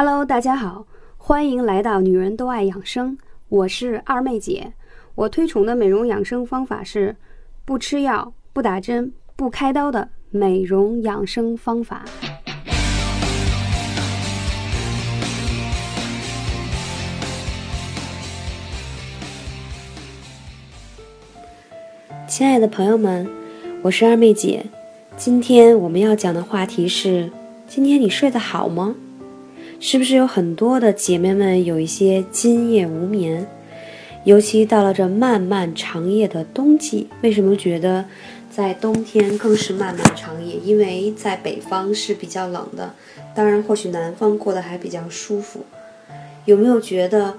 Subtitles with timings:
[0.00, 4.72] Hello，大家好，欢迎来到女人都爱养生，我是二妹姐。
[5.16, 7.16] 我推崇的美容养生方法是
[7.64, 12.04] 不吃药、不打针、不开刀的美容养生方法。
[22.28, 23.28] 亲爱的朋友们，
[23.82, 24.64] 我是二妹姐。
[25.16, 27.28] 今天我们要讲的话题是：
[27.66, 28.94] 今天你睡得好吗？
[29.80, 33.46] 是不是有很多的姐妹们有一些今夜无眠？
[34.24, 38.04] 尤其到了这漫漫长夜的冬季，为什么觉得
[38.50, 40.56] 在冬天更是漫漫长夜？
[40.64, 42.92] 因为在北方是比较冷的，
[43.36, 45.64] 当然或许南方过得还比较舒服。
[46.44, 47.34] 有没有觉得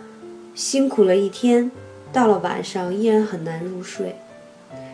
[0.56, 1.70] 辛苦了一天，
[2.14, 4.16] 到了晚上依然很难入睡，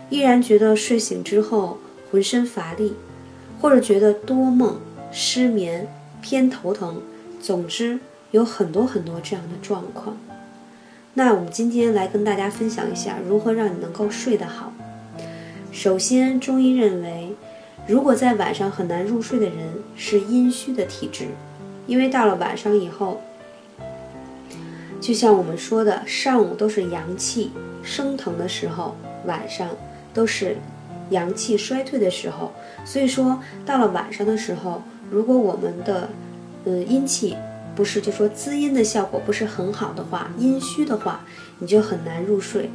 [0.10, 1.78] 依然觉得睡醒之后？
[2.12, 2.94] 浑身乏力，
[3.60, 4.80] 或者觉得多梦、
[5.12, 5.86] 失眠、
[6.22, 7.02] 偏头疼，
[7.46, 8.00] 总之
[8.32, 10.18] 有很多很多这样的状况。
[11.14, 14.74] 那我们今天来跟大家分享一下如何让你能够睡得好。
[15.72, 17.36] 首先，中医认为，
[17.86, 19.56] 如果在晚上很难入睡的人
[19.96, 21.28] 是阴虚的体质，
[21.86, 23.22] 因为到了晚上以后，
[25.00, 27.52] 就像我们说的，上午都是阳气
[27.84, 28.96] 升腾的时候，
[29.28, 29.70] 晚上
[30.16, 30.58] 都是。
[31.12, 32.52] 阳气衰退的时候，
[32.84, 36.10] 所以说到了晚上的时候，如果我们的，
[36.66, 37.36] 嗯阴气
[37.76, 41.22] 不是就说滋阴的效果不是很好的话，阴虚的话，
[41.60, 42.70] 你就很难入睡，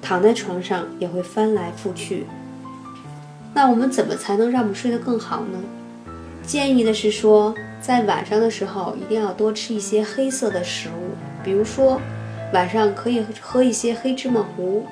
[0.00, 2.26] 躺在床上也会翻来覆去。
[3.54, 5.58] 那我们怎么才能让我们睡得更好呢？
[6.46, 12.00] 建议的是说，在晚上的时候一定要多吃一些黑色的食物，比如说
[12.52, 14.86] 晚上可以喝一些黑芝麻糊，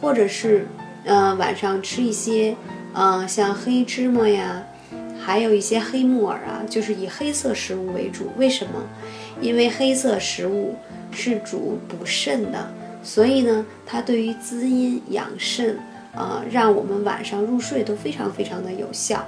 [0.00, 0.66] 或者是。
[1.04, 2.54] 嗯，晚上吃一些，
[2.92, 4.62] 嗯，像黑芝麻呀，
[5.28, 8.30] 还有一些黑木耳啊，就是以黑色食物为主。
[8.38, 8.82] 为什么？
[9.42, 10.74] 因为黑色食物
[11.10, 15.78] 是主补肾的，所以呢，它对于滋阴养肾，
[16.14, 19.22] 啊，让我们晚上入睡都非常非常的有效。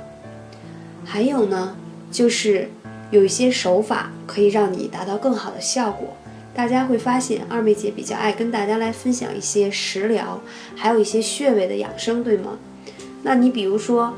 [1.05, 1.77] 还有呢，
[2.11, 2.71] 就是
[3.11, 6.17] 有一些手法可以让你达到更好的效果。
[6.55, 10.41] 大家会发现，二妹姐比较爱跟大家来分享一些食疗，
[10.75, 12.57] 还有一些穴位的养生，对吗？
[13.23, 14.15] 那你比如说，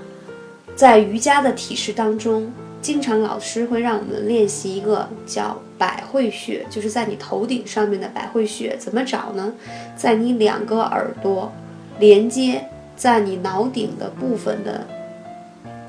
[0.75, 2.51] 在瑜伽的体式当中，
[2.81, 9.53] 经常老师会让我们练习一个叫百会穴，就是在你头顶上面的百会穴，怎么找呢？
[9.97, 11.53] 在你两个耳朵
[11.99, 12.65] 连接
[12.97, 14.87] 在你脑顶的部分的。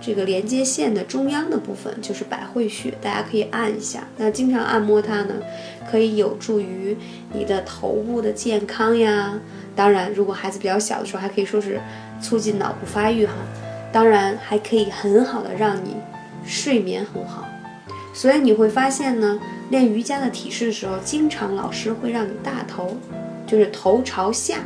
[0.06, 4.06] 这个连接线的中央的部分就是百会穴，大家可以按一下。
[4.18, 5.34] 那经常按摩它呢，
[5.90, 6.98] 可以有助于
[7.32, 9.40] 你的头部的健康呀。
[9.78, 11.80] 当然，如果孩子比较小的时候，还可以说是
[12.22, 13.34] 促进脑部发育哈。
[13.94, 15.96] 当然，还可以很好的让你
[16.44, 17.46] 睡眠很好。
[18.14, 19.40] 所以你会发现呢，
[19.70, 22.98] 练瑜伽的体式的时候，经常老师会让你大头，
[23.48, 24.58] 就是头朝下，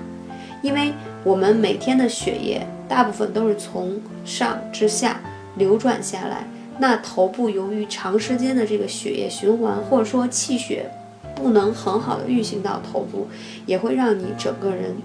[0.61, 0.93] 因为
[1.23, 2.65] 我们每天的血液。
[2.89, 5.19] 大部分都是从上至下
[5.57, 6.47] 流转下来，
[6.79, 10.89] 那头部由于长时间的这个血液循环，或者说气血
[11.35, 13.27] 不能很好的运行到头部，
[13.65, 14.95] 也会让你整个人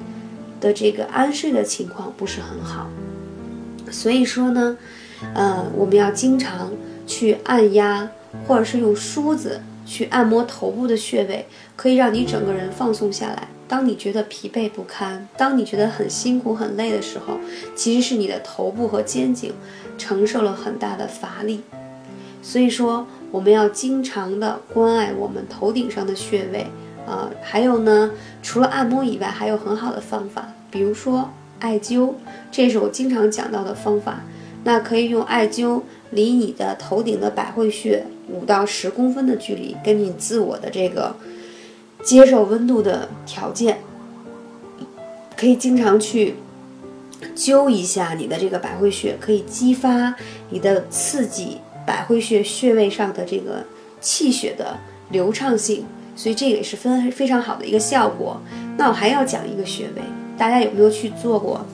[0.61, 2.87] 的这个安睡的情况不是很好。
[3.93, 4.77] 所以说呢，
[5.35, 6.73] 呃，我们要经常
[7.07, 8.09] 去按压，
[8.49, 13.47] 或者是用梳子去按摩头部的穴位，可以让你整个人放松下来。
[13.69, 17.39] 当你觉得疲惫不堪，当你觉得很辛苦很累的时候，
[17.77, 19.53] 其实是你的头部和肩颈
[19.97, 21.63] 承受了很大的乏力。
[22.43, 26.67] 所以说，我们要经常的关爱我们头顶上的穴位
[27.07, 27.31] 啊。
[27.41, 28.11] 还有呢，
[28.43, 31.31] 除了按摩以外，还有很好的方法，比如说
[31.63, 32.13] 艾灸，
[32.51, 34.21] 这是我经常讲到的方法。
[34.65, 35.81] 那可以用艾灸
[36.11, 41.17] 离你的头顶的百会穴五到十公分的距离，根据你自我的这个。
[42.05, 43.79] 接受温度的条件，
[45.37, 46.35] 可以经常去
[47.37, 50.13] 灸一下你的这个百会穴，可以激发
[50.51, 53.65] 你的刺激百会穴穴位上的这个
[54.01, 54.77] 气血的
[55.11, 55.85] 流畅性，
[56.17, 58.41] 所以这个也是分非常好的一个效果。
[58.77, 60.03] 那我还要讲一个穴位，
[60.37, 61.65] 大家有没有去做过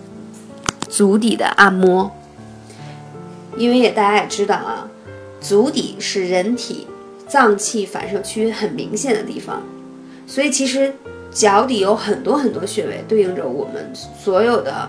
[0.88, 2.10] 足底的按摩？
[3.56, 4.88] 因为也大家也知道啊，
[5.40, 6.86] 足底是人体
[7.26, 9.62] 脏器反射区很明显的地方。
[10.26, 10.92] 所以其实
[11.30, 14.88] 脚底有很多很多穴位，对应着我们所有的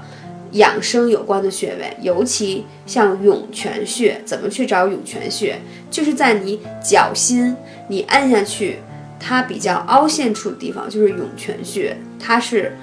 [0.51, 5.59] 养生有关的穴位，尤其像涌泉穴，怎么去找涌泉穴？
[5.89, 7.55] 就是在你脚心，
[7.87, 8.79] 你按下去，
[9.19, 12.77] 它比较凹陷处的地方就是涌泉穴，它是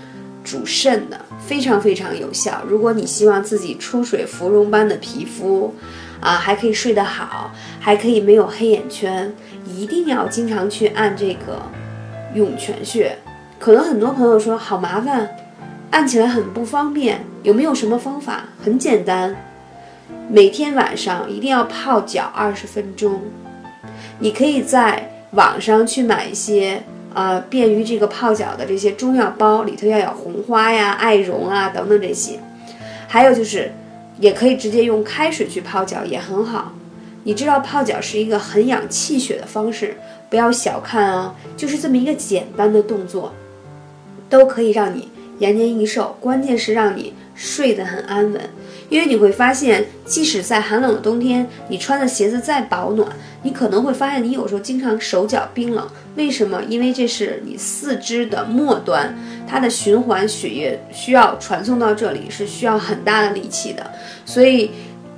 [0.46, 2.62] 主肾的，非常非常有效。
[2.69, 5.75] 如果你希望自己出水芙蓉般的皮肤，
[6.20, 7.50] 啊，还可以睡得好，
[7.81, 9.34] 还可以没有黑眼圈，
[9.66, 11.60] 一定要经常去按这个
[12.34, 13.19] 涌泉穴。
[13.58, 15.28] 可能很多朋友说好麻烦，
[15.90, 18.44] 按起来很不方便，有没有什么方法？
[18.62, 19.34] 很简单，
[20.31, 23.20] 每天晚上一定要泡脚二十分钟。
[24.20, 26.82] 你可以在网上去买一些
[27.17, 32.39] 呃便于这个泡脚的这些中药包，里头要有红花呀、艾绒啊等等这些。
[33.09, 33.73] 还有就是，
[34.21, 36.73] 也可以直接用开水去泡脚，也很好。
[37.25, 39.97] 你知道泡脚是一个很养气血的方式，
[40.29, 43.33] 不要小看啊，就是这么一个简单的动作，
[44.29, 45.09] 都可以让你
[45.39, 46.17] 延年益寿。
[46.21, 48.41] 关键是让你睡得很安稳。
[48.88, 53.09] 因为你会发现，即使在寒冷的冬天，你穿的鞋子再保暖，
[53.43, 55.87] 你可能会发现你有时候经常手脚冰冷。
[56.15, 56.62] 为什么？
[56.69, 59.17] 因为这是你四肢的末端，
[59.47, 63.91] 它的循环血液需要传送到这里，是需要很大的力气的。
[64.25, 64.71] 所以，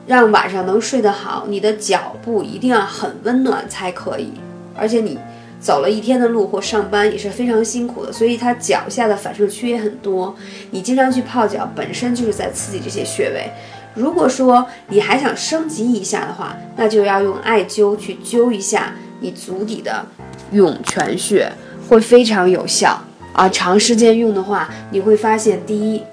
[0.06, 4.32] 让晚上能睡得好，你的脚部一定要很温暖才可以。
[4.74, 5.18] 而且你。
[5.60, 10.34] 走了一天的路或上班也是非常辛苦的，所以它脚下的反射区也很多。
[10.70, 13.50] 你经常去泡脚，本身就是在刺激这些穴位。
[13.94, 20.06] 如果说你还想升级一下的话，那就要用艾灸去灸一下你足底的
[20.52, 21.50] 涌泉穴，
[21.88, 23.02] 会非常有效
[23.32, 23.48] 啊。
[23.48, 26.04] 长时间用的话，你会发现，第一，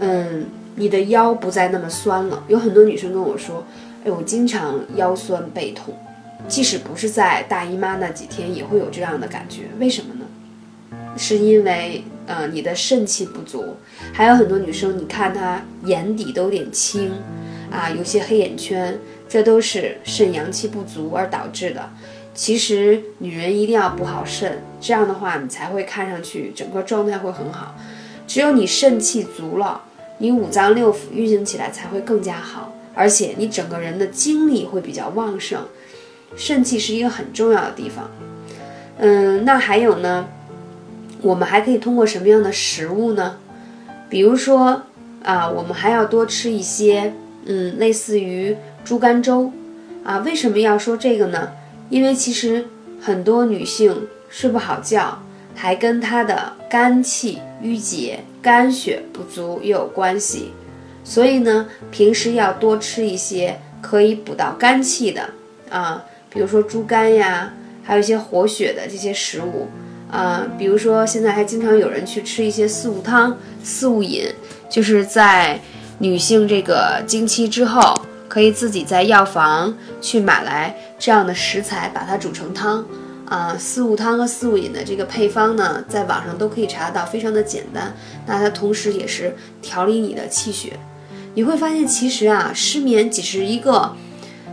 [0.00, 2.42] 嗯，你的腰不再那么酸了。
[2.48, 3.64] 有很多女生跟我说，
[4.04, 5.94] 哎，我经常腰酸背痛。
[6.48, 9.62] 即使不是在大姨妈那几天，也会有这样的感觉。
[9.78, 10.26] 为什么呢？
[11.16, 13.76] 是因为呃你的肾气不足。
[14.12, 17.10] 还有很多女生，你看她眼底都有点青，
[17.70, 18.98] 啊，有些黑眼圈，
[19.28, 21.90] 这都是肾阳气不足而导致的。
[22.32, 27.74] 其实女人一定要补好肾，这样的话你才会看上去整个状态会很好。
[28.26, 29.82] 只有你肾气足了，
[30.18, 35.62] 你五脏六腑运行起来才会更加好，而且你整个人的精力会比较旺盛。
[36.34, 38.10] 肾气是一个很重要的地方，
[38.98, 40.26] 嗯，那还有呢，
[41.22, 43.36] 我们还可以通过什么样的食物呢？
[44.08, 44.82] 比如说
[45.22, 47.14] 啊，我们还要多吃一些，
[47.46, 49.52] 嗯，类似于猪肝粥
[50.04, 50.18] 啊。
[50.18, 51.52] 为什么要说这个呢？
[51.90, 52.66] 因为其实
[53.00, 55.22] 很多女性睡不好觉，
[55.54, 60.52] 还跟她的肝气郁结、肝血不足也有关系。
[61.02, 65.30] 所以呢，平时要多吃一些可以补到肝气的
[65.70, 66.04] 啊。
[66.30, 67.52] 比如说猪肝呀，
[67.82, 69.68] 还有一些活血的这些食物，
[70.10, 74.26] 啊，比如说现在还经常有人去吃一些四物汤、四物饮，
[74.68, 75.58] 就是在
[75.98, 82.84] 女性这个经期之后，可以自己在药房去买来这样的食材，把它煮成汤，
[83.24, 87.94] 啊，四物汤和四物饮的这个配方呢，在网上都可以查到，非常的简单。
[88.26, 90.74] 那它同时也是调理你的气血，
[91.34, 93.96] 你会发现其实啊，失眠只是一个。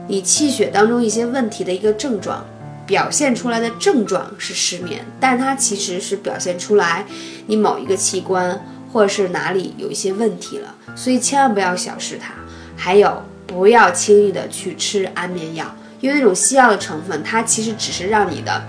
[0.07, 2.45] 你气血当中一些问题的一个症状，
[2.85, 7.05] 表现出来的症状是失眠，但它其实是表现出来
[7.47, 8.61] 你某一个器官
[8.91, 12.33] 或者是哪里有一些问题了，所以千万不要小视它。
[12.75, 18.61] 还有，不要轻易的去吃安眠药，因为那种西药的成分，它其实只是让你的，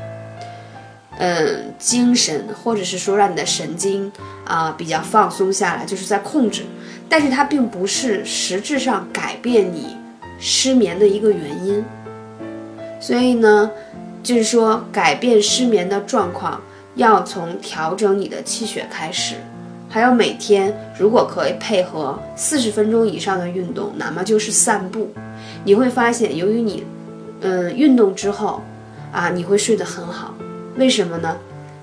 [1.19, 4.13] 嗯，精神或者是说让你的神经
[4.45, 6.63] 啊比较放松下来，就是在控制，
[7.09, 9.97] 但是它并不是实质上改变你。
[10.47, 11.83] 失眠的一个原因，
[13.01, 13.71] 所以呢，
[14.23, 16.61] 就是说改变失眠的状况，
[16.97, 19.37] 要从调整你的气血开始，
[19.89, 25.09] 还有每天如果可以配合四十分钟以上的运动，哪怕就是散步，
[25.65, 26.85] 你会发现，由于你，
[27.41, 28.63] 嗯，运动之后，
[29.13, 30.35] 啊，你会睡得很好。
[30.77, 31.39] 为什么呢？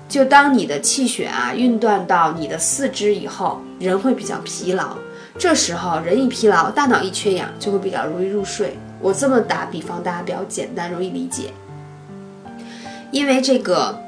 [0.08, 4.96] 就当你的气血啊运断到你的四肢以后，人会比较疲劳。
[5.38, 8.78] 这时候人一疲劳，大脑一缺氧，就会比较容易入睡。
[9.00, 11.52] 我这么打比方，大家比较简单，容易理解。
[13.10, 13.98] 因为这个，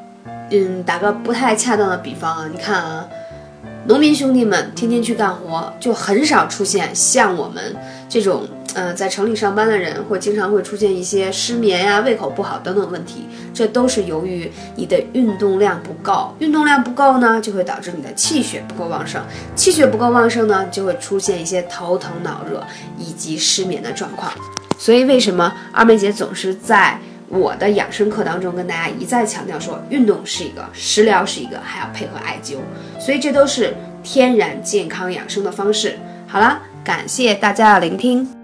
[0.51, 3.09] 嗯，打个不太恰当的比方啊，你看啊，
[3.87, 7.75] 农民兄弟们天天去干活，就很少出现像我们
[8.09, 8.47] 这种。
[8.75, 16.35] 嗯，在城里上班的人会经常会出现一些失眠呀、胃口不好等等问题，这都是由于你的运动量不够。
[16.41, 19.23] 运动量不够呢，就会导致你的气血不够旺盛，
[19.55, 22.65] 气血不够旺盛呢，就会出现一些头疼脑热
[22.99, 24.33] 以及失眠的状况。
[24.77, 32.57] 所以，为什么二妹姐总是在我的养生课当中跟大家一再强调说，运动是一个，食疗是一个，还要配合艾灸，
[32.99, 35.97] 所以这都是天然健康养生的方式。
[36.27, 38.44] 好了，感谢大家的聆听。